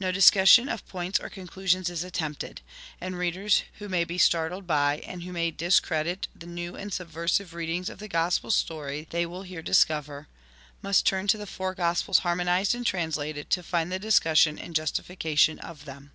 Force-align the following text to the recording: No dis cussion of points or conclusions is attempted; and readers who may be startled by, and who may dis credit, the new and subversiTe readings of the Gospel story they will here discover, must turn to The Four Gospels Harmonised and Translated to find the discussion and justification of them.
No 0.00 0.10
dis 0.10 0.32
cussion 0.32 0.68
of 0.68 0.84
points 0.88 1.20
or 1.20 1.28
conclusions 1.30 1.88
is 1.88 2.02
attempted; 2.02 2.60
and 3.00 3.16
readers 3.16 3.62
who 3.78 3.88
may 3.88 4.02
be 4.02 4.18
startled 4.18 4.66
by, 4.66 4.98
and 5.06 5.22
who 5.22 5.30
may 5.32 5.52
dis 5.52 5.78
credit, 5.78 6.26
the 6.34 6.48
new 6.48 6.74
and 6.74 6.90
subversiTe 6.90 7.52
readings 7.52 7.88
of 7.88 8.00
the 8.00 8.08
Gospel 8.08 8.50
story 8.50 9.06
they 9.10 9.24
will 9.24 9.42
here 9.44 9.62
discover, 9.62 10.26
must 10.82 11.06
turn 11.06 11.28
to 11.28 11.38
The 11.38 11.46
Four 11.46 11.76
Gospels 11.76 12.18
Harmonised 12.26 12.74
and 12.74 12.84
Translated 12.84 13.48
to 13.50 13.62
find 13.62 13.92
the 13.92 14.00
discussion 14.00 14.58
and 14.58 14.74
justification 14.74 15.60
of 15.60 15.84
them. 15.84 16.10